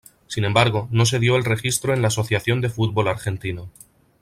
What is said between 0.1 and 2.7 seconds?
Sin embargo, no se dio el registro en la Asociación de